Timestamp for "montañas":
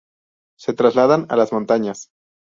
1.53-2.09